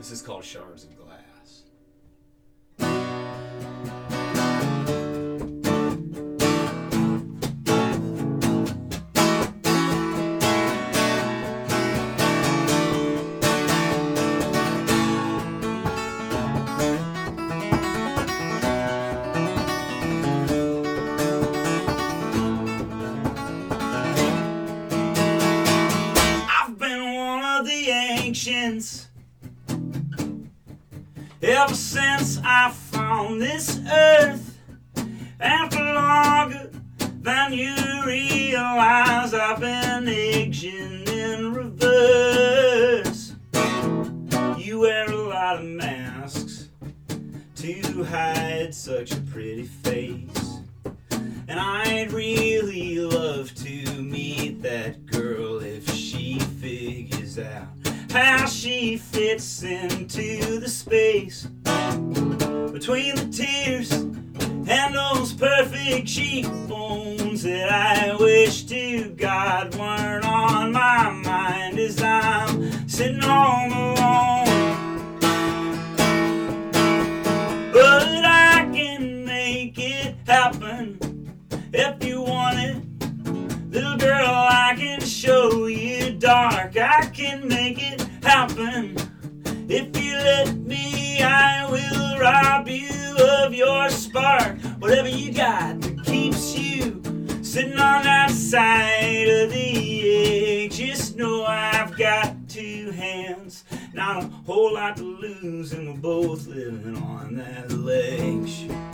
This 0.00 0.12
is 0.12 0.22
called 0.22 0.44
Shards 0.44 0.84
of 0.84 0.96
Glass. 0.96 1.64
I've 26.48 26.78
been 26.78 27.14
one 27.14 27.44
of 27.44 27.66
the 27.66 27.90
ancients 27.90 29.09
ever 31.50 31.74
since 31.74 32.40
I 32.44 32.70
found 32.70 33.42
this 33.42 33.80
earth. 33.92 34.58
And 35.40 35.72
for 35.72 35.82
longer 35.82 36.70
than 37.22 37.52
you 37.52 37.74
realize, 38.06 39.34
I've 39.34 39.58
been 39.58 40.06
aging 40.08 41.08
in 41.08 41.52
reverse. 41.52 43.34
You 44.58 44.78
wear 44.78 45.10
a 45.10 45.16
lot 45.16 45.56
of 45.58 45.64
masks 45.64 46.68
to 47.56 48.04
hide 48.04 48.72
such 48.72 49.12
a 49.12 49.20
pretty 49.20 49.64
face. 49.64 50.60
And 51.48 51.58
I'd 51.58 52.12
really 52.12 53.00
love 53.00 53.52
to 53.56 53.69
between 62.80 63.14
the 63.14 63.26
tears 63.26 63.92
and 63.92 64.94
those 64.94 65.34
perfect 65.34 66.06
cheekbones 66.08 67.42
that 67.42 67.70
I 67.70 68.16
wish 68.18 68.62
to 68.64 69.10
God 69.10 69.74
weren't 69.74 70.24
on 70.24 70.72
my 70.72 71.10
mind 71.10 71.78
as 71.78 72.02
I'm 72.02 72.88
sitting 72.88 73.20
home 73.20 73.72
alone. 73.72 74.46
But 77.70 78.24
I 78.24 78.66
can 78.72 79.26
make 79.26 79.78
it 79.78 80.14
happen 80.26 80.98
if 81.74 82.02
you 82.02 82.22
want 82.22 82.60
it. 82.60 82.82
Little 83.70 83.98
girl, 83.98 84.24
I 84.26 84.72
can 84.78 85.02
show 85.02 85.66
you 85.66 86.12
dark. 86.12 86.78
I 86.78 87.10
can 87.12 87.46
make 87.46 87.76
it 87.78 88.00
happen. 88.22 88.96
If 89.68 89.99
spark. 94.10 94.58
Whatever 94.80 95.08
you 95.08 95.32
got 95.32 95.80
that 95.80 96.04
keeps 96.04 96.58
you 96.58 97.00
sitting 97.42 97.78
on 97.78 98.02
that 98.02 98.30
side 98.30 99.28
of 99.28 99.52
the 99.52 100.64
edge. 100.64 100.76
Just 100.76 101.16
know 101.16 101.44
I've 101.44 101.96
got 101.96 102.34
two 102.48 102.90
hands, 102.90 103.64
not 103.94 104.24
a 104.24 104.26
whole 104.46 104.74
lot 104.74 104.96
to 104.96 105.04
lose, 105.04 105.72
and 105.72 105.88
we're 105.88 106.00
both 106.00 106.46
living 106.48 106.96
on 106.96 107.36
that 107.36 107.70
ledge. 107.70 108.89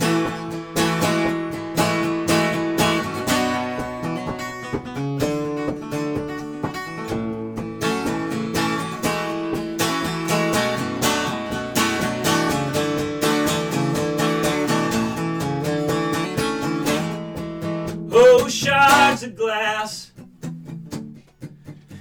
Shards 18.49 19.23
of 19.23 19.35
glass 19.35 20.13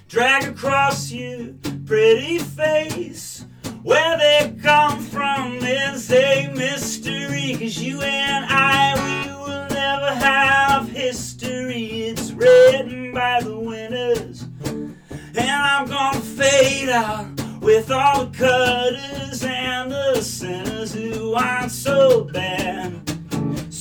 drag 0.07 0.45
across 0.45 1.11
your 1.11 1.55
pretty 1.84 2.39
face. 2.39 3.45
Where 3.83 4.17
they 4.17 4.57
come 4.62 5.01
from 5.01 5.57
is 5.57 6.11
a 6.12 6.53
mystery, 6.55 7.57
cause 7.59 7.79
you 7.79 8.01
and 8.01 8.45
I, 8.49 8.95
we 8.95 9.34
will 9.34 9.69
never 9.71 10.15
have 10.15 10.89
history. 10.89 12.03
It's 12.05 12.31
written 12.31 13.13
by 13.13 13.41
the 13.43 13.59
winners, 13.59 14.45
and 14.65 15.51
I'm 15.51 15.89
gonna 15.89 16.21
fade 16.21 16.91
out 16.91 17.27
with 17.61 17.91
all 17.91 18.27
the 18.27 18.39
cutters 18.39 19.43
and 19.43 19.91
the 19.91 20.23
sinners 20.23 20.95
who 20.95 21.34
aren't 21.34 21.73
so 21.73 22.23
bad. 22.25 23.03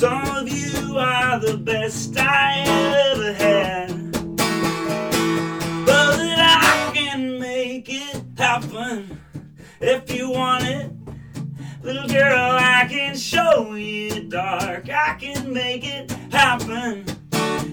Of 0.07 0.34
you 0.95 1.01
are 1.01 1.39
the 1.39 1.57
best 1.57 2.15
I 2.17 2.63
ever 3.11 3.33
had. 3.33 4.11
But 5.85 6.19
I 6.39 6.91
can 6.93 7.37
make 7.37 7.89
it 7.89 8.23
happen 8.37 9.19
if 9.81 10.09
you 10.09 10.29
want 10.29 10.63
it. 10.63 10.91
Little 11.83 12.07
girl, 12.07 12.57
I 12.57 12.87
can 12.89 13.17
show 13.17 13.73
you 13.75 14.23
dark. 14.29 14.89
I 14.89 15.17
can 15.19 15.51
make 15.51 15.85
it 15.85 16.11
happen. 16.31 17.03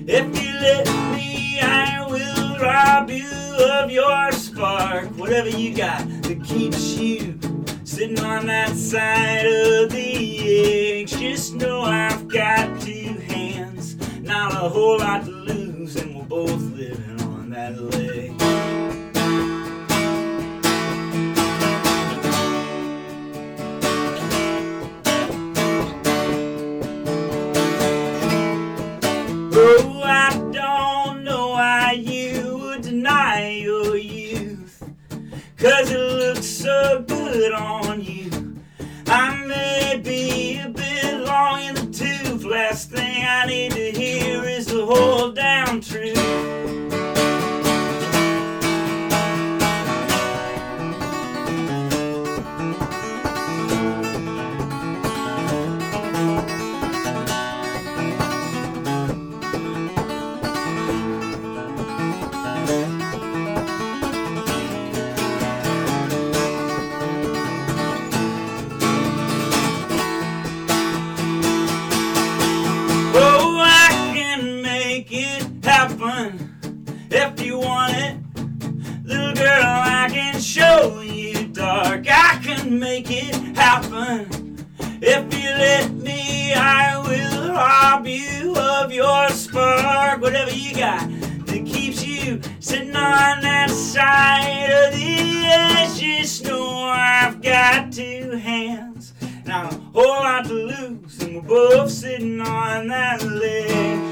If 0.08 0.26
you 0.42 0.52
let 0.66 0.86
me, 1.12 1.60
I 1.60 2.04
will 2.04 2.58
rob 2.58 3.08
you 3.08 3.30
of 3.70 3.88
your 3.88 4.32
spark. 4.32 5.06
Whatever 5.16 5.50
you 5.50 5.76
got 5.76 6.08
that 6.22 6.42
keeps 6.42 6.96
you 6.96 7.38
sitting 7.84 8.18
on 8.18 8.46
that 8.46 8.74
side 8.74 9.46
of 9.46 9.92
the 9.92 11.02
edge. 11.02 11.12
Just 11.12 11.54
know 11.54 11.82
I've 11.82 12.26
got 12.26 12.82
hands, 12.82 13.01
not 14.22 14.52
a 14.52 14.68
whole 14.68 14.98
lot 14.98 15.24
to 15.24 15.30
lose, 15.30 15.96
and 15.96 16.14
we're 16.16 16.24
both 16.24 16.60
living 16.72 17.20
on 17.22 17.50
that 17.50 17.76
ledge. 17.76 18.32
Oh, 29.54 30.02
I 30.04 30.30
don't 30.52 31.24
know 31.24 31.48
why 31.50 31.92
you 31.92 32.58
would 32.58 32.82
deny 32.82 33.56
your 33.56 33.96
youth. 33.96 34.82
Cause 35.56 35.90
it 35.90 35.98
looks 35.98 36.46
so 36.46 37.04
good 37.06 37.52
on 37.52 38.02
you. 38.02 38.30
I 39.06 39.44
may 39.46 40.00
be 40.02 40.58
a 40.60 40.68
bit 40.68 41.20
long 41.26 41.62
in 41.62 41.74
the 41.74 41.86
tooth. 41.86 42.44
Last 42.44 42.90
thing 42.90 43.24
I 43.24 43.46
need 43.46 43.72
make 82.78 83.10
it 83.10 83.34
happen. 83.56 84.66
If 85.00 85.34
you 85.34 85.48
let 85.50 85.92
me, 85.92 86.54
I 86.54 86.98
will 86.98 87.48
rob 87.52 88.06
you 88.06 88.54
of 88.56 88.92
your 88.92 89.28
spark. 89.30 90.20
Whatever 90.20 90.52
you 90.52 90.74
got 90.76 91.08
that 91.46 91.66
keeps 91.66 92.04
you 92.04 92.40
sitting 92.60 92.96
on 92.96 93.42
that 93.42 93.70
side 93.70 94.70
of 94.70 94.94
the 94.94 95.44
edge. 95.44 95.98
Just 95.98 96.44
know 96.44 96.84
I've 96.84 97.42
got 97.42 97.92
two 97.92 98.30
hands. 98.30 99.12
Not 99.44 99.72
a 99.72 99.76
whole 99.76 100.04
lot 100.04 100.46
to 100.46 100.54
lose, 100.54 101.22
and 101.22 101.36
we're 101.36 101.42
both 101.42 101.90
sitting 101.90 102.40
on 102.40 102.88
that 102.88 103.22
ledge. 103.22 104.11